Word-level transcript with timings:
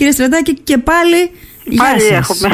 Κύριε 0.00 0.14
Στρατάκη, 0.14 0.54
και 0.54 0.78
πάλι. 0.78 1.30
Γεια 1.64 1.82
Πάλι 1.84 2.00
σας. 2.00 2.10
έχουμε. 2.10 2.48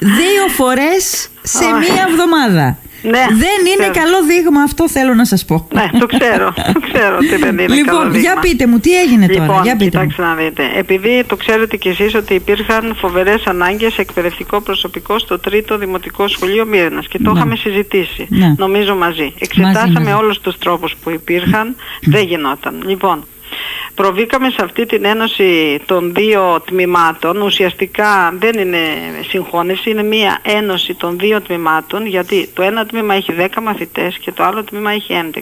Δύο 0.00 0.48
φορές 0.56 1.28
σε 1.42 1.64
μία 1.64 2.06
εβδομάδα. 2.10 2.78
Ναι, 3.02 3.10
δεν 3.30 3.58
είναι 3.72 3.88
ξέρω. 3.90 4.04
καλό 4.04 4.24
δείγμα 4.26 4.60
αυτό, 4.62 4.88
θέλω 4.88 5.14
να 5.14 5.24
σας 5.24 5.44
πω. 5.44 5.68
ναι, 5.72 5.90
το 5.98 6.06
ξέρω. 6.06 6.52
Το 6.72 6.80
ξέρω 6.92 7.16
ότι 7.16 7.36
δεν 7.36 7.48
είναι 7.58 7.62
καλό 7.64 7.74
Λοιπόν, 7.74 8.02
δείγμα. 8.04 8.18
για 8.18 8.36
πείτε 8.40 8.66
μου, 8.66 8.78
τι 8.78 9.00
έγινε 9.00 9.26
τώρα. 9.26 9.40
Λοιπόν, 9.44 9.62
για 9.62 9.76
πείτε 9.76 9.98
μου. 9.98 10.06
κοιτάξτε 10.06 10.22
να 10.22 10.34
δείτε. 10.34 10.62
Επειδή 10.76 11.24
το 11.26 11.36
ξέρετε 11.36 11.76
κι 11.76 11.88
εσείς 11.88 12.14
ότι 12.14 12.34
υπήρχαν 12.34 12.96
φοβερές 12.98 13.42
ανάγκες 13.46 13.92
σε 13.92 14.00
εκπαιδευτικό 14.00 14.60
προσωπικό 14.60 15.18
στο 15.18 15.38
τρίτο 15.38 15.78
δημοτικό 15.78 16.28
σχολείο 16.28 16.66
Μύρνας 16.66 17.08
και 17.08 17.18
το 17.18 17.32
Ναι. 17.32 17.38
είχαμε 17.38 17.56
συζητήσει, 17.56 18.26
Ναι. 18.28 18.54
νομίζω 18.58 18.94
μαζί. 18.94 19.34
Εξετάσαμε 19.38 20.00
μαζί. 20.00 20.12
όλους 20.22 20.40
τους 20.40 20.58
τρόπους 20.58 20.94
που 21.02 21.10
υπήρχαν, 21.10 21.76
δεν 22.02 22.24
γινόταν. 22.26 22.82
Λοιπόν, 22.86 23.26
προβήκαμε 23.96 24.50
σε 24.50 24.62
αυτή 24.62 24.86
την 24.86 25.04
ένωση 25.04 25.80
των 25.86 26.14
δύο 26.14 26.62
τμήματων. 26.66 27.40
Ουσιαστικά 27.42 28.34
δεν 28.38 28.58
είναι 28.58 28.78
συγχώνευση, 29.28 29.90
είναι 29.90 30.02
μία 30.02 30.38
ένωση 30.42 30.94
των 30.94 31.18
δύο 31.18 31.40
τμήματων 31.40 32.06
γιατί 32.06 32.48
το 32.54 32.62
ένα 32.62 32.86
τμήμα 32.86 33.14
έχει 33.14 33.32
10 33.38 33.46
μαθητές 33.62 34.18
και 34.18 34.32
το 34.32 34.42
άλλο 34.44 34.64
τμήμα 34.64 34.90
έχει 34.90 35.30
11. 35.34 35.40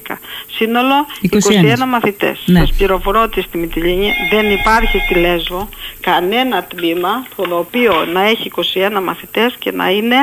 Σύνολο 0.53 0.95
21. 1.23 1.83
21 1.83 1.87
μαθητές. 1.89 2.43
Ναι. 2.47 2.59
Σας 2.59 2.73
πληροφορώ 2.77 3.23
ότι 3.23 3.43
στη 3.43 3.59
Μυτιλίνη 3.59 4.13
δεν 4.31 4.51
υπάρχει 4.51 4.99
στη 4.99 5.15
Λέσβο 5.15 5.69
κανένα 6.01 6.63
τμήμα 6.63 7.27
το 7.37 7.57
οποίο 7.57 8.05
να 8.13 8.23
έχει 8.29 8.51
21 8.75 9.01
μαθητές 9.03 9.55
και 9.59 9.73
να 9.73 9.91
είναι 9.91 10.17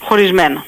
χωρισμένο. 0.00 0.64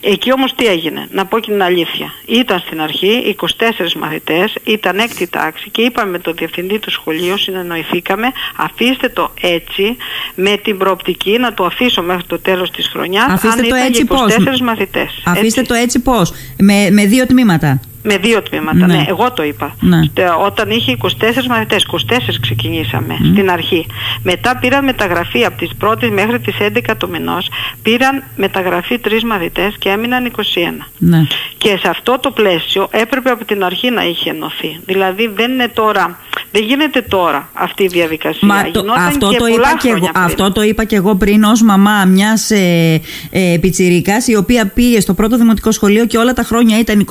Εκεί 0.00 0.32
όμως 0.32 0.54
τι 0.54 0.66
έγινε, 0.66 1.08
να 1.10 1.26
πω 1.26 1.38
και 1.38 1.50
την 1.50 1.62
αλήθεια. 1.62 2.12
Ήταν 2.26 2.58
στην 2.58 2.80
αρχή 2.80 3.36
24 3.40 3.92
μαθητές, 3.92 4.54
ήταν 4.64 4.98
έκτη 4.98 5.26
τάξη 5.26 5.70
και 5.70 5.82
είπαμε 5.82 6.10
με 6.10 6.18
τον 6.18 6.34
διευθυντή 6.34 6.78
του 6.78 6.90
σχολείου, 6.90 7.38
συνεννοηθήκαμε, 7.38 8.26
αφήστε 8.56 9.08
το 9.08 9.32
έτσι 9.40 9.96
με 10.34 10.56
την 10.56 10.78
προοπτική 10.78 11.38
να 11.38 11.54
το 11.54 11.64
αφήσω 11.64 12.02
μέχρι 12.02 12.24
το 12.26 12.38
τέλος 12.38 12.70
της 12.70 12.88
χρονιάς 12.88 13.32
Αφήστε 13.32 13.48
αν 13.48 13.56
το 13.56 13.66
ήταν 13.66 13.86
έτσι 13.86 14.02
για 14.02 14.16
πώς. 14.16 14.58
24 14.58 14.60
μαθητές. 14.60 15.22
Αφήστε 15.24 15.60
Έτσι. 15.60 15.72
το 15.72 15.74
έτσι 15.74 16.00
πώς. 16.00 16.32
Με, 16.58 16.90
με 16.90 17.04
δύο 17.06 17.26
τμήματα. 17.26 17.80
Με 18.02 18.16
δύο 18.16 18.42
τμήματα, 18.42 18.86
Ναι. 18.86 18.86
ναι, 18.86 19.04
εγώ 19.08 19.32
το 19.32 19.42
είπα. 19.42 19.74
Ναι. 19.80 20.02
Στε- 20.04 20.30
Όταν 20.44 20.70
είχε 20.70 20.92
24 20.92 21.46
μαθητές, 21.48 21.82
24 21.84 22.38
ξεκινήσαμε 22.40 23.16
στην 23.32 23.50
αρχή. 23.50 23.86
Μετά 24.22 24.58
πήραν 24.58 24.84
μεταγραφή 24.84 25.44
από 25.44 25.56
τις 25.58 25.70
πρώτες 25.78 26.10
μέχρι 26.10 26.40
τις 26.40 26.56
11 26.60 26.96
του 26.96 27.08
μηνός, 27.08 27.48
πήραν 27.82 28.22
μεταγραφή 28.36 28.98
τρεις 28.98 29.24
μαθητές 29.24 29.74
και 29.78 29.88
έμειναν 29.88 30.24
21. 30.24 30.86
Ναι. 30.98 31.26
Και 31.58 31.76
σε 31.82 31.88
αυτό 31.88 32.18
το 32.18 32.30
πλαίσιο 32.30 32.88
έπρεπε 32.90 33.30
από 33.30 33.44
την 33.44 33.64
αρχή 33.64 33.90
να 33.90 34.04
είχε 34.04 34.30
ενωθεί. 34.30 34.80
Δηλαδή 34.86 35.26
δεν 35.34 35.50
είναι 35.52 35.68
τώρα, 35.68 36.18
δεν 36.52 36.62
γίνεται 36.62 37.02
τώρα 37.02 37.48
αυτή 37.52 37.82
η 37.82 37.86
διαδικασία. 37.86 38.48
Μα 38.48 38.70
το, 38.70 38.80
Γινόταν 38.80 39.06
αυτό, 39.06 39.28
και 39.28 39.36
το 39.36 39.44
πολλά 39.44 39.54
είπα 39.54 39.76
και 39.80 39.88
εγώ, 39.88 39.96
χρόνια 39.96 40.12
πριν. 40.12 40.24
αυτό 40.24 40.52
το 40.52 40.62
είπα 40.62 40.84
και 40.84 40.96
εγώ 40.96 41.14
πριν 41.14 41.44
ως 41.44 41.62
μαμά 41.62 42.04
μιας 42.04 42.50
ε, 42.50 43.00
ε, 43.30 43.56
πιτσιρικάς 43.60 44.26
η 44.26 44.36
οποία 44.36 44.66
πήγε 44.66 45.00
στο 45.00 45.14
πρώτο 45.14 45.36
δημοτικό 45.36 45.70
σχολείο 45.70 46.06
και 46.06 46.18
όλα 46.18 46.32
τα 46.32 46.42
χρόνια 46.42 46.78
ήταν 46.78 47.06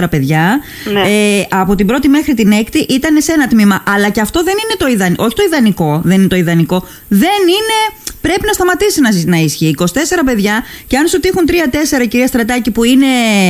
23-24 0.00 0.04
παιδιά. 0.10 0.60
Ναι. 0.92 1.00
Ε, 1.00 1.46
από 1.50 1.74
την 1.74 1.86
πρώτη 1.86 2.08
μέχρι 2.08 2.34
την 2.34 2.52
έκτη 2.52 2.78
ήταν 2.78 3.20
σε 3.20 3.32
ένα 3.32 3.46
τμήμα. 3.46 3.82
Αλλά 3.86 4.08
και 4.08 4.20
αυτό 4.20 4.42
δεν 4.42 4.54
είναι 4.64 4.76
το 4.78 4.86
ιδανικό. 4.86 5.24
Όχι 5.24 5.34
το 5.34 5.42
ιδανικό. 5.42 6.00
Δεν 6.04 6.18
είναι 6.18 6.28
το 6.28 6.36
ιδανικό. 6.36 6.84
Δεν 7.08 7.40
είναι. 7.46 8.06
Πρέπει 8.20 8.40
να 8.46 8.52
σταματήσει 8.52 9.00
να, 9.00 9.10
να 9.24 9.36
ισχύει. 9.36 9.74
24 9.78 9.84
παιδιά 10.24 10.64
και 10.86 10.96
αν 10.96 11.06
σου 11.06 11.20
τύχουν 11.20 11.44
3-4 12.02 12.08
κυρία 12.08 12.26
Στρατάκη 12.26 12.70
που 12.70 12.84
είναι. 12.84 13.06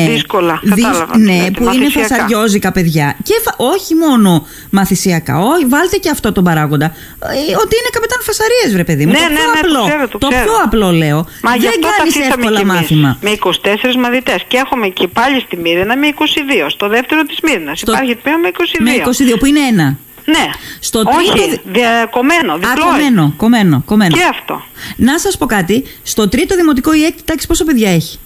Δύσκολα, 0.09 0.61
δυσ- 0.63 0.87
κατάλαβα 0.87 1.13
τι 1.13 1.19
Ναι, 1.21 1.37
λέτε, 1.37 1.51
που 1.51 1.63
είναι 1.63 1.73
μαθησιακά. 1.89 2.09
φασαριόζικα 2.09 2.73
παιδιά. 2.73 3.17
Και 3.23 3.35
φα- 3.45 3.55
όχι 3.59 3.95
μόνο 3.95 4.47
μαθησιακά. 4.71 5.39
Όχι, 5.39 5.65
βάλτε 5.65 5.97
και 5.97 6.11
αυτό 6.11 6.33
τον 6.33 6.45
παράγοντα. 6.45 6.85
Ε, 6.87 7.55
ότι 7.63 7.75
είναι 7.79 7.91
καπετάν 7.93 8.21
φασαρίες 8.29 8.69
βρε 8.73 8.85
παιδί 8.85 9.07
μου. 9.07 9.13
Ναι, 9.13 9.19
το 9.19 9.25
ναι, 9.25 9.39
πιο 9.39 9.47
ναι, 9.47 9.61
το 9.61 9.61
απλό. 9.69 9.83
ξέρω, 9.89 10.09
το 10.09 10.29
ξέρω. 10.29 10.45
πιο 10.45 10.55
απλό 10.65 10.91
λέω. 11.03 11.19
Μα 11.43 11.55
γι' 11.55 11.61
Δεν 11.61 11.69
αυτό 11.71 11.81
τα 11.89 11.95
κάνεις 11.99 12.15
αφήσαμε 12.17 12.35
εύκολα 12.39 12.59
κι 12.61 12.65
εμείς, 12.67 12.75
μάθημα. 12.77 13.11
Με 13.27 13.31
24 13.31 13.97
μαθητές 14.05 14.41
και 14.51 14.57
έχουμε 14.65 14.87
και 14.99 15.07
πάλι 15.19 15.41
στη 15.41 15.57
Μύρινα 15.65 15.95
με 15.97 16.07
22. 16.07 16.67
Στο 16.77 16.89
δεύτερο 16.89 17.23
της 17.23 17.39
Μύρινας 17.43 17.79
Στο- 17.79 17.93
υπάρχει 17.93 18.15
τμήμα 18.23 18.39
με 18.45 18.49
22. 18.49 18.83
Με 18.89 18.93
22 19.35 19.39
που 19.39 19.47
είναι 19.51 19.61
ένα. 19.73 19.87
Ναι. 20.33 20.51
Στο 20.81 20.99
Όχι, 21.07 21.31
τρίτο- 21.33 21.61
δια- 21.65 22.07
κομμένο, 22.11 22.53
Α, 22.53 22.57
διπλό. 22.59 22.85
κομμένο, 22.85 23.33
κομμένο, 23.37 23.83
κομμένο. 23.85 24.17
Και 24.17 24.23
αυτό. 24.31 24.63
Να 24.97 25.19
σας 25.19 25.37
πω 25.39 25.47
κάτι. 25.47 25.85
Στο 26.03 26.29
τρίτο 26.29 26.57
δημοτικό 26.57 26.95
η 26.95 27.05
έκτη 27.05 27.23
τάξη 27.25 27.47
πόσο 27.47 27.65
παιδιά 27.65 27.91
έχει; 27.91 28.19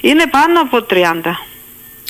Είναι 0.00 0.24
πάνω 0.30 0.60
από 0.60 0.82
30. 0.82 1.38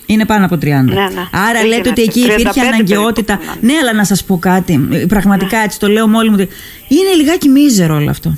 Είναι 0.07 0.25
πάνω 0.27 0.45
από 0.45 0.55
30. 0.57 0.61
Ναι, 0.65 0.93
ναι. 0.93 1.27
Άρα 1.33 1.53
Δεν 1.61 1.67
λέτε 1.67 1.89
ότι 1.89 2.01
γίνεται. 2.01 2.03
εκεί 2.03 2.21
υπήρχε 2.21 2.61
35 2.61 2.67
αναγκαιότητα. 2.67 3.37
περίπου 3.37 3.59
να 3.63 3.73
Ναι, 3.73 3.79
αλλά 3.79 3.93
να 3.93 4.05
σας 4.05 4.25
πω 4.25 4.39
κάτι. 4.39 4.89
Ε, 4.93 4.97
Πραγματικά 5.07 5.59
έτσι 5.59 5.79
το 5.79 5.89
λέω 5.89 6.09
με 6.09 6.17
όλη 6.17 6.31
μου. 6.31 6.37
τη- 6.37 6.47
Είναι 6.89 7.13
λιγάκι 7.17 7.49
μίζερο 7.49 7.95
όλο 7.95 8.11
αυτό. 8.11 8.35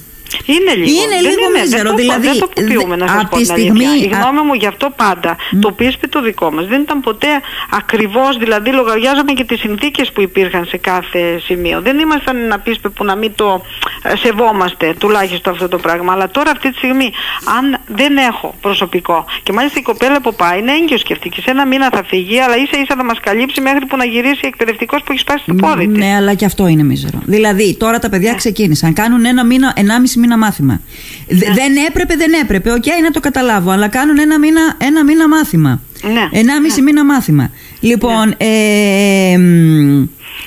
Είναι 0.55 0.73
λίγο. 0.75 0.91
Είναι 1.03 1.17
δεν 1.17 1.31
λίγο 1.31 1.45
είναι, 1.51 1.61
μίζερο, 1.61 1.83
Δεν 1.83 1.91
το, 1.91 1.97
δηλαδή, 2.03 2.27
δεν 2.27 2.39
το 2.39 2.49
ποιούμε 2.67 2.97
να 2.97 3.07
δε- 3.07 3.13
σας 3.13 3.23
απ' 3.23 3.29
πω 3.31 3.37
τη 3.37 3.43
την 3.47 3.55
στιγμή- 3.57 3.87
αλήθεια. 3.87 4.09
Η 4.11 4.13
α- 4.15 4.19
γνώμη 4.21 4.47
μου 4.47 4.55
γι' 4.55 4.67
αυτό 4.67 4.87
πάντα. 4.97 5.37
Το 5.61 5.71
πίσπι 5.73 6.09
το 6.09 6.21
δικό 6.23 6.51
μας. 6.53 6.67
Δεν 6.67 6.81
ήταν 6.81 7.01
ποτέ 7.01 7.29
ακριβώς, 7.71 8.37
δηλαδή 8.39 8.71
λογαριάζαμε 8.71 9.33
και 9.33 9.45
τις 9.45 9.61
συνθήκες 9.61 10.13
που 10.13 10.21
υπήρχαν 10.21 10.65
σε 10.65 10.77
κάθε 10.77 11.39
σημείο. 11.39 11.81
Δεν 11.81 11.99
ήμασταν 11.99 12.37
ένα 12.37 12.59
πίσπι 12.59 12.91
που 12.91 13.05
να 13.05 13.15
μην 13.17 13.33
το 13.35 13.63
ε, 14.03 14.17
σεβόμαστε 14.17 14.95
τουλάχιστον 14.99 15.53
αυτό 15.53 15.69
το 15.69 15.79
πράγμα. 15.79 16.13
Αλλά 16.13 16.31
τώρα 16.31 16.51
αυτή 16.51 16.71
τη 16.71 16.77
στιγμή, 16.77 17.13
αν 17.59 17.79
δεν 17.87 18.17
έχω 18.17 18.55
προσωπικό 18.61 19.25
και 19.43 19.53
μάλιστα 19.53 19.79
η 19.79 19.83
κοπέλα 19.83 20.21
που 20.21 20.35
πάει 20.35 20.59
είναι 20.59 20.73
έγκυος 20.73 21.01
σκεφτείτε. 21.01 21.41
Σε 21.41 21.51
ένα 21.51 21.67
μήνα 21.67 21.89
θα 21.93 22.05
φύγει, 22.05 22.39
αλλά 22.41 22.57
ίσα 22.57 22.81
ίσα 22.83 22.95
θα 22.97 23.05
μας 23.05 23.19
καλύψει 23.21 23.61
μέχρι 23.61 23.87
που 23.87 23.97
να 23.97 24.05
γυρίσει 24.05 24.41
εκπαιδευτικός 24.43 25.03
που 25.05 25.13
έχει 25.13 25.21
σπάσει 25.21 25.45
το 25.47 25.55
πόδι 25.55 25.89
της. 25.89 25.99
Ναι, 25.99 26.15
αλλά 26.17 26.35
και 26.35 26.45
αυτό 26.45 26.67
είναι 26.67 26.83
μίζερο. 26.83 27.19
Δηλαδή, 27.25 27.77
τώρα 27.77 27.99
τα 27.99 28.09
Ναι. 28.09 28.17
παιδιά 28.19 28.35
ξεκίνησαν. 28.35 28.93
Κάνουν 28.93 29.25
ένα 29.25 29.45
μήνα, 29.45 29.73
ενάμιση 29.77 30.19
μήνα 30.23 30.39
μάθημα. 30.39 30.81
Δε- 31.29 31.49
Ναι. 31.49 31.55
Δεν 31.55 31.73
έπρεπε, 31.89 32.15
δεν 32.17 32.33
έπρεπε. 32.33 32.71
Οκ, 32.73 32.85
να 33.03 33.11
το 33.11 33.21
καταλάβω. 33.21 33.71
Αλλά 33.71 33.89
κάνουν 33.89 34.19
ένα 34.19 34.39
μήνα, 34.39 34.75
ένα 34.79 35.05
μήνα 35.05 35.29
μάθημα. 35.29 35.81
Ναι. 36.13 36.39
Ενάμιση 36.41 36.83
μήνα 36.83 37.05
μάθημα. 37.05 37.51
Λοιπόν, 37.81 38.35
ε, 38.37 39.37
μ, 39.39 40.05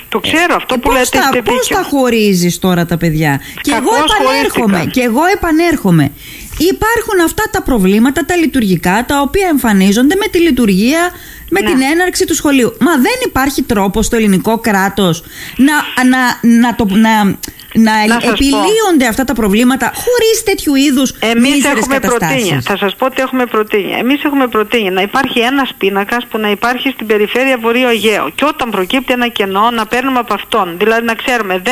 Το 0.08 0.20
ξέρω 0.20 0.54
αυτό 0.56 0.74
που 0.74 0.80
πώς 0.80 0.92
λέτε 0.94 1.08
τα, 1.10 1.18
έχετε 1.18 1.42
πώς 1.42 1.58
δίκιο. 1.66 1.76
τα 1.76 1.82
χωρίζεις 1.82 2.58
τώρα 2.58 2.86
τα 2.86 2.96
παιδιά; 2.96 3.40
Και 3.60 3.70
εγώ 3.70 3.90
Κακώς 3.90 4.12
επανέρχομαι. 4.20 4.76
χωρίστηκαν. 4.76 4.90
Και 4.90 5.00
εγώ 5.00 5.20
επανέρχομαι. 5.34 6.12
Υπάρχουν 6.58 7.20
αυτά 7.24 7.42
τα 7.50 7.62
προβλήματα, 7.62 8.24
τα 8.24 8.36
λειτουργικά, 8.36 9.04
τα 9.08 9.20
οποία 9.20 9.48
εμφανίζονται 9.50 10.14
με 10.14 10.26
τη 10.30 10.38
λειτουργία, 10.38 11.10
με 11.50 11.60
Ναι. 11.60 11.70
την 11.70 11.80
έναρξη 11.92 12.24
του 12.24 12.34
σχολείου. 12.34 12.76
Μα 12.80 12.92
δεν 12.96 13.18
υπάρχει 13.24 13.62
τρόπος 13.62 14.06
στο 14.06 14.16
ελληνικό 14.16 14.58
κράτος 14.58 15.22
να, 15.56 15.72
να, 16.04 16.18
να, 16.60 16.74
το, 16.74 16.86
να, 16.90 17.10
να, 17.76 18.06
Να 18.06 18.14
σας 18.20 18.22
πω. 18.24 18.28
επιλύονται 18.30 19.06
αυτά 19.08 19.24
τα 19.24 19.32
προβλήματα 19.32 19.86
χωρίς 19.94 20.42
τέτοιου 20.44 20.74
είδους 20.74 21.10
Εμείς 21.18 21.50
μίζερες 21.54 21.78
έχουμε 21.78 21.98
καταστάσεις. 21.98 22.36
προτείνει, 22.38 22.60
θα 22.62 22.76
σας 22.76 22.94
πω 22.96 23.10
τι 23.10 23.22
έχουμε 23.22 23.46
προτείνει. 23.46 23.92
Εμείς 23.92 24.24
έχουμε 24.24 24.46
προτείνει 24.46 24.90
να 24.90 25.02
υπάρχει 25.02 25.38
ένας 25.40 25.70
πίνακας 25.78 26.26
που 26.30 26.38
να 26.38 26.50
υπάρχει 26.50 26.90
στην 26.90 27.06
περιφέρεια 27.06 27.58
Βορείο 27.58 27.88
Αιγαίο 27.88 28.30
και 28.34 28.44
όταν 28.44 28.70
προκύπτει 28.70 29.12
ένα 29.12 29.28
κενό 29.28 29.70
να 29.70 29.86
παίρνουμε 29.86 30.18
από 30.18 30.34
αυτόν, 30.34 30.74
δηλαδή 30.78 31.04
να 31.04 31.14
ξέρουμε 31.14 31.62
10 31.64 31.68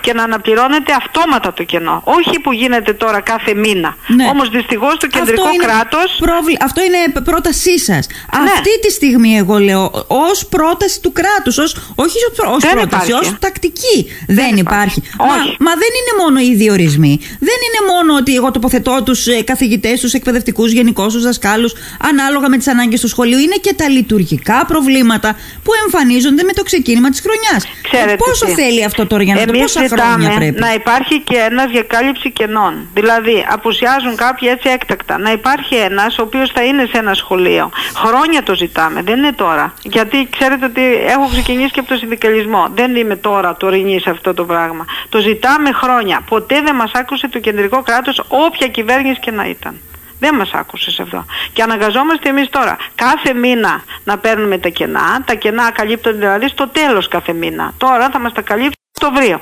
και 0.00 0.12
να 0.12 0.22
αναπληρώνεται 0.22 0.92
αυτόματα 0.92 1.52
το 1.52 1.62
κενό. 1.62 2.02
Όχι 2.04 2.40
που 2.40 2.52
γίνεται 2.52 2.92
τώρα 2.92 3.20
κάθε 3.20 3.54
μήνα. 3.54 3.96
Ναι. 4.06 4.24
Όμως 4.32 4.48
δυστυχώς 4.48 4.96
το 4.96 5.06
κεντρικό 5.06 5.42
αυτό 5.42 5.54
είναι 5.54 5.64
κράτος... 5.64 6.16
πρόβλη- 6.18 6.62
Αυτό 6.62 6.80
είναι 6.82 7.20
πρότασή 7.24 7.78
σας. 7.78 8.06
Ναι. 8.42 8.50
Αυτή 8.50 8.80
τη 8.80 8.90
στιγμή, 8.90 9.36
εγώ 9.36 9.58
λέω, 9.58 9.90
ως 10.06 10.46
πρόταση 10.46 11.00
του 11.00 11.12
κράτους, 11.12 11.58
όχι 11.94 12.18
ω 12.54 12.58
Δεν 12.58 12.70
πρόταση, 12.70 13.10
υπάρχει. 13.10 13.12
ως 13.12 13.38
τακτική. 13.38 13.96
Δεν, 14.26 14.56
υπάρχει. 14.56 14.62
υπάρχει. 14.64 15.02
Μα, 15.18 15.34
Όχι. 15.34 15.43
Μα 15.58 15.72
δεν 15.82 15.92
είναι 15.98 16.22
μόνο 16.22 16.40
οι 16.40 16.46
ίδιοι 16.46 16.70
ορισμοί. 16.70 17.18
Δεν 17.48 17.58
είναι 17.66 17.92
μόνο 17.92 18.14
ότι 18.16 18.34
εγώ 18.34 18.50
τοποθετώ 18.50 19.02
τους 19.02 19.26
καθηγητές, 19.44 20.00
τους 20.00 20.12
εκπαιδευτικούς, 20.12 20.72
γενικώς 20.72 21.12
τους 21.12 21.22
δασκάλους, 21.22 21.72
ανάλογα 22.00 22.48
με 22.48 22.56
τις 22.56 22.68
ανάγκες 22.68 23.00
του 23.00 23.08
σχολείου. 23.08 23.38
Είναι 23.38 23.56
και 23.60 23.74
τα 23.74 23.88
λειτουργικά 23.88 24.64
προβλήματα 24.66 25.36
που 25.62 25.70
εμφανίζονται 25.84 26.42
με 26.42 26.52
το 26.52 26.62
ξεκίνημα 26.62 27.08
της 27.10 27.20
χρονιάς. 27.20 27.64
Ξέρετε 27.82 28.16
πόσο 28.16 28.46
τι; 28.46 28.52
θέλει 28.52 28.84
αυτό 28.84 29.06
τώρα 29.06 29.22
για 29.22 29.34
να 29.34 29.40
το 29.40 29.52
Εμείς 29.54 29.72
πόσα 29.72 29.88
χρόνια 29.88 30.16
ζητάμε 30.16 30.34
πρέπει; 30.36 30.60
να 30.60 30.74
υπάρχει 30.74 31.20
και 31.20 31.36
ένας 31.50 31.70
για 31.70 31.82
κάλυψη 31.82 32.30
κενών. 32.30 32.88
Δηλαδή, 32.94 33.46
απουσιάζουν 33.50 34.16
κάποιοι 34.16 34.48
έτσι 34.52 34.68
έκτακτα. 34.68 35.18
Να 35.18 35.32
υπάρχει 35.32 35.74
ένας 35.74 36.18
ο 36.18 36.22
οποίος 36.22 36.50
θα 36.54 36.62
είναι 36.64 36.84
σε 36.92 36.98
ένα 36.98 37.14
σχολείο. 37.14 37.70
Χρόνια 37.94 38.42
το 38.42 38.54
ζητάμε, 38.54 39.02
δεν 39.02 39.18
είναι 39.18 39.32
τώρα. 39.32 39.74
Γιατί 39.82 40.28
ξέρετε 40.36 40.64
ότι 40.64 40.82
έχω 41.06 41.28
ξεκινήσει 41.30 41.70
και 41.70 41.80
από 41.80 41.88
το 41.88 41.96
συνδικαλισμό. 41.96 42.68
Δεν 42.74 42.96
είμαι 42.96 43.16
τώρα 43.16 43.56
τωρινή 43.56 44.00
σε 44.00 44.10
αυτό 44.10 44.34
το 44.34 44.44
πράγμα. 44.44 44.84
Το 45.08 45.18
ζητάμε 45.24 45.72
χρόνια. 45.72 46.20
Ποτέ 46.28 46.60
δεν 46.60 46.74
μας 46.74 46.92
άκουσε 46.94 47.28
το 47.28 47.38
κεντρικό 47.38 47.82
κράτος 47.82 48.24
όποια 48.28 48.68
κυβέρνηση 48.68 49.20
και 49.20 49.30
να 49.30 49.44
ήταν. 49.44 49.80
Δεν 50.18 50.34
μας 50.34 50.50
άκουσε 50.52 50.90
σε 50.90 51.02
αυτό. 51.02 51.24
Και 51.52 51.62
αναγκαζόμαστε 51.62 52.28
εμείς 52.28 52.48
τώρα 52.48 52.76
κάθε 52.94 53.34
μήνα 53.34 53.82
να 54.04 54.18
παίρνουμε 54.18 54.58
τα 54.58 54.68
κενά. 54.68 55.22
Τα 55.24 55.34
κενά 55.34 55.70
καλύπτονται 55.70 56.16
δηλαδή 56.16 56.48
στο 56.48 56.68
τέλος 56.68 57.08
κάθε 57.08 57.32
μήνα. 57.32 57.72
Τώρα 57.78 58.10
θα 58.10 58.18
μας 58.18 58.32
τα 58.32 58.42
καλύψει 58.42 58.78
το 59.00 59.12
βρίο. 59.12 59.40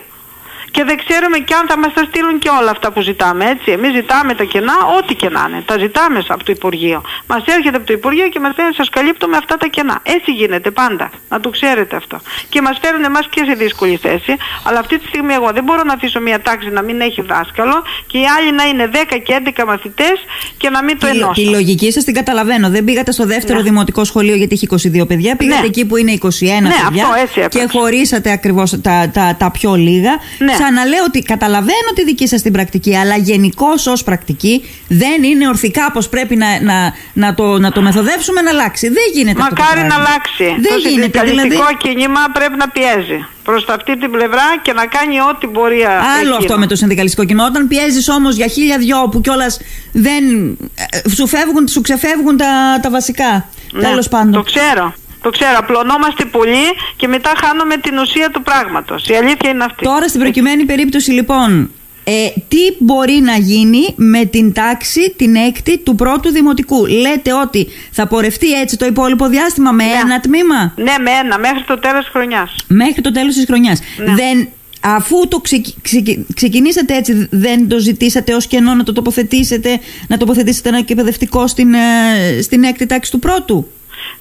Και 0.75 0.83
δεν 0.89 0.97
ξέρουμε 1.05 1.39
και 1.49 1.55
αν 1.61 1.65
θα 1.71 1.77
μας 1.79 1.93
τα 1.97 2.03
στείλουν 2.09 2.39
και 2.39 2.51
όλα 2.61 2.71
αυτά 2.77 2.93
που 2.93 3.01
ζητάμε, 3.01 3.43
έτσι. 3.55 3.69
Εμείς 3.77 3.93
ζητάμε 3.99 4.35
τα 4.35 4.45
κενά, 4.45 4.77
ό,τι 4.99 5.15
και 5.15 5.29
να 5.29 5.43
είναι. 5.49 5.63
Τα 5.71 5.77
ζητάμε 5.85 6.19
από 6.29 6.45
το 6.45 6.53
Υπουργείο. 6.59 6.99
Μας 7.27 7.43
έρχεται 7.57 7.77
από 7.77 7.87
το 7.87 7.93
Υπουργείο 7.93 8.29
και 8.29 8.41
μας 8.41 8.53
λένε 8.59 8.71
σας 8.77 8.89
καλύπτουμε 8.89 9.37
αυτά 9.37 9.57
τα 9.57 9.67
κενά. 9.67 9.97
Έτσι 10.17 10.31
γίνεται 10.41 10.71
πάντα. 10.71 11.11
Να 11.29 11.41
το 11.41 11.49
ξέρετε 11.51 11.97
αυτό. 11.97 12.17
Και 12.49 12.61
μας 12.63 12.77
φέρουν 12.83 13.05
εμάς 13.05 13.27
και 13.31 13.43
σε 13.49 13.55
δύσκολη 13.55 13.97
θέση. 14.07 14.33
Αλλά 14.67 14.79
αυτή 14.79 14.99
τη 14.99 15.07
στιγμή 15.07 15.33
εγώ 15.35 15.49
δεν 15.57 15.65
μπορώ 15.65 15.83
να 15.83 15.93
αφήσω 15.95 16.21
μια 16.21 16.41
τάξη 16.41 16.69
να 16.71 16.83
μην 16.83 17.01
έχει 17.01 17.21
δάσκαλο 17.23 17.77
και 18.07 18.19
οι 18.19 18.27
άλλοι 18.39 18.51
να 18.53 18.65
είναι 18.65 18.91
10 18.93 18.97
και 19.27 19.33
11 19.57 19.65
μαθητές 19.67 20.17
και 20.57 20.71
να 20.71 20.83
μην 20.85 20.99
το 20.99 21.07
Η, 21.07 21.11
ενώσουν. 21.11 21.45
η 21.45 21.49
λογική 21.49 21.93
σας 21.93 22.05
την 22.05 22.15
καταλαβαίνω. 22.15 22.69
Δεν 22.71 22.85
πήγατε 22.85 23.13
στο 23.13 23.27
δεύτερο 23.27 23.59
Ναι. 23.59 23.65
δημοτικό 23.65 24.05
σχολείο 24.05 24.35
γιατί 24.35 24.55
έχει 24.55 24.65
22 25.03 25.07
παιδιά. 25.07 25.37
Πήγατε 25.37 25.61
Ναι. 25.61 25.67
εκεί 25.67 25.87
που 25.87 25.97
είναι 25.97 26.13
21 26.13 26.19
παιδιά. 26.29 27.05
αυτό 27.05 27.15
έτσι 27.23 27.41
έπρεπε. 27.41 27.67
και 27.67 27.79
χωρίσατε 27.79 28.31
ακριβώς 28.33 28.81
τα, 28.83 29.11
τα, 29.13 29.37
τα 29.39 29.51
πιο 29.51 29.75
λίγα. 29.75 30.11
Ναι. 30.39 30.53
Ξαναλέω 30.63 31.05
ότι 31.07 31.19
καταλαβαίνω 31.23 31.91
τη 31.95 32.05
δική 32.05 32.27
σας 32.29 32.43
την 32.43 32.53
πρακτική, 32.53 32.97
αλλά 32.97 33.17
γενικώς 33.17 33.87
ως 33.87 34.03
πρακτική 34.05 34.65
δεν 34.89 35.23
είναι 35.23 35.49
ορθικά 35.49 35.91
πώ 35.93 36.01
πρέπει 36.11 36.37
να, 36.37 36.61
να, 36.63 36.93
να, 37.13 37.35
το, 37.35 37.59
να 37.59 37.73
το 37.73 37.81
μεθοδεύσουμε 37.83 38.41
να 38.41 38.51
αλλάξει. 38.51 38.89
Δεν 38.89 39.03
γίνεται 39.15 39.41
αυτό 39.43 39.55
το 39.55 39.61
Μακάρι 39.63 39.81
να 39.81 39.87
πράγμα. 39.87 40.05
αλλάξει. 40.05 40.45
Δεν 40.61 40.73
το 40.83 40.89
γίνεται. 40.89 41.19
συνδικαλιστικό 41.19 41.49
Δηλαδή, 41.49 41.77
κίνημα 41.79 42.21
πρέπει 42.33 42.57
να 42.57 42.69
πιέζει 42.69 43.27
προς 43.43 43.65
αυτή 43.69 43.99
την 43.99 44.11
πλευρά 44.11 44.47
και 44.63 44.73
να 44.73 44.87
κάνει 44.87 45.21
ό,τι 45.21 45.47
μπορεί 45.47 45.85
Άλλο 45.85 46.19
εκείνο. 46.21 46.37
αυτό 46.37 46.59
με 46.59 46.67
το 46.67 46.77
συνδικαλιστικό 46.77 47.25
κίνημα. 47.25 47.47
Όταν 47.47 47.69
πιέζεις 47.69 48.09
όμως 48.09 48.35
για 48.37 48.47
χίλια 48.47 48.79
δυο 48.79 49.09
που 49.11 49.21
κιόλας 49.21 49.61
δεν. 49.93 50.25
ε, 51.05 51.09
σου, 51.09 51.27
φεύγουν, 51.27 51.69
σου 51.69 51.81
ξεφεύγουν 51.81 52.37
τα, 52.37 52.79
τα 52.83 52.91
βασικά. 52.91 53.49
Ναι, 53.73 53.83
Τέλος 53.83 54.09
πάντων. 54.09 54.33
Το 54.33 54.43
ξέρω. 54.43 54.95
Το 55.23 55.31
ξέρω. 55.31 55.57
Απλωνόμαστε 55.59 56.25
πολύ 56.25 56.65
και 56.97 57.09
μετά 57.09 57.33
χάνουμε 57.45 57.77
την 57.77 57.99
ουσία 57.99 58.31
του 58.31 58.43
πράγματος. 58.43 59.07
Η 59.09 59.15
αλήθεια 59.15 59.51
είναι 59.51 59.65
αυτή. 59.65 59.85
Τώρα 59.85 60.09
στην 60.09 60.21
προκειμένη 60.21 60.65
περίπτωση 60.65 61.11
λοιπόν, 61.11 61.71
ε, 62.05 62.13
τι 62.49 62.59
μπορεί 62.79 63.13
να 63.13 63.37
γίνει 63.37 63.95
με 63.97 64.25
την 64.25 64.53
τάξη 64.53 65.15
την 65.17 65.35
έκτη 65.35 65.79
του 65.79 65.95
πρώτου 65.95 66.31
δημοτικού; 66.31 66.87
Λέτε 66.87 67.33
ότι 67.33 67.67
θα 67.91 68.07
πορευτεί 68.07 68.53
έτσι 68.53 68.77
το 68.77 68.87
υπόλοιπο 68.87 69.29
διάστημα 69.29 69.71
με 69.73 69.85
Ναι. 69.85 69.91
ένα 70.05 70.21
τμήμα; 70.21 70.73
Ναι, 70.77 70.95
με 71.03 71.11
ένα, 71.25 71.39
μέχρι 71.39 71.63
το 71.67 71.79
τέλος 71.79 72.05
της 72.05 72.13
χρονιάς. 72.13 72.57
μέχρι 72.69 73.01
το 73.03 73.13
τέλος 73.13 73.35
της 73.35 73.45
χρονιάς. 73.45 73.81
Ναι. 73.97 74.15
Δεν, 74.15 74.49
αφού 74.81 75.29
το 75.29 75.39
ξεκι- 75.41 75.75
ξεκι- 75.83 76.35
ξεκινήσατε 76.35 76.97
έτσι, 76.97 77.29
δεν 77.31 77.69
το 77.69 77.79
ζητήσατε 77.79 78.35
ως 78.35 78.47
κενό 78.47 78.75
να 78.75 78.83
το 78.85 78.93
τοποθετήσετε, 78.93 79.81
να 80.09 80.17
τοποθετήσετε 80.17 80.69
ένα 80.69 80.79
εκπαιδευτικό 80.79 81.47
στην, 81.47 81.75
ε, 81.75 81.79
στην 82.43 82.63
έκτη 82.63 82.87
τάξη 82.87 83.11
του 83.11 83.19
πρώτου; 83.19 83.72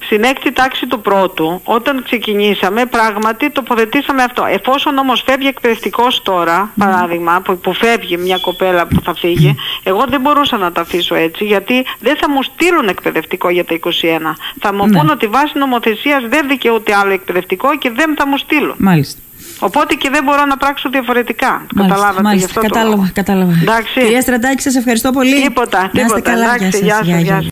Στην 0.04 0.22
έκτη 0.22 0.52
τάξη 0.52 0.86
του 0.86 1.00
πρώτου, 1.00 1.60
όταν 1.64 2.02
ξεκινήσαμε, 2.04 2.86
πράγματι 2.86 3.50
τοποθετήσαμε 3.50 4.22
αυτό. 4.22 4.44
Εφόσον 4.44 4.98
όμως 4.98 5.22
φεύγει 5.26 5.46
εκπαιδευτικός 5.46 6.22
τώρα, 6.22 6.70
παράδειγμα, 6.78 7.40
που, 7.44 7.58
που 7.58 7.72
φεύγει 7.74 8.16
μια 8.16 8.38
κοπέλα 8.38 8.86
που 8.86 9.00
θα 9.04 9.14
φύγει, 9.14 9.54
εγώ 9.82 10.04
δεν 10.08 10.20
μπορούσα 10.20 10.56
να 10.56 10.72
τα 10.72 10.80
αφήσω 10.80 11.14
έτσι, 11.14 11.44
γιατί 11.44 11.84
δεν 12.00 12.16
θα 12.16 12.30
μου 12.30 12.42
στείλουν 12.42 12.88
εκπαιδευτικό 12.88 13.50
για 13.50 13.64
τα 13.64 13.74
21. 13.74 14.36
Θα 14.60 14.74
μου 14.74 14.86
Ναι. 14.86 14.98
πούν 14.98 15.10
ότι 15.10 15.26
βάσει 15.26 15.58
νομοθεσίας 15.58 16.22
δεν 16.28 16.48
δικαιούται 16.48 16.94
άλλο 16.94 17.12
εκπαιδευτικό 17.12 17.78
και 17.78 17.90
δεν 17.90 18.14
θα 18.16 18.26
μου 18.28 18.38
στείλουν. 18.38 18.74
Μάλιστα. 18.78 19.20
Οπότε 19.58 19.94
και 19.94 20.10
δεν 20.10 20.24
μπορώ 20.24 20.44
να 20.44 20.56
πράξω 20.56 20.88
διαφορετικά. 20.90 21.50
Μάλιστα, 21.50 21.82
Καταλάβατε 21.94 22.22
μάλιστα. 22.22 22.38
γι' 22.38 22.44
αυτό 22.44 22.60
το 22.60 22.66
κατάλαβα, 22.66 22.96
λόγο. 22.96 23.08
κατάλαβα. 23.14 23.52
Εντάξει. 23.62 24.00
Κυρία 24.00 24.20
Στρατάκη, 24.20 24.62
σας 24.62 24.76
ευχαριστώ 24.76 25.10
πολύ. 25.10 25.42
Τίποτα, 25.42 25.78
Να 25.78 25.84
είστε 25.84 26.02
τίποτα. 26.02 26.20
καλά. 26.20 26.44
Εντάξει, 26.54 26.64
Γεια 26.64 26.70
σας. 26.72 26.80
γεια 26.80 26.94
σας, 26.96 27.06
Γεια, 27.06 27.16
γεια 27.16 27.24
γεια. 27.24 27.34
σας. 27.42 27.50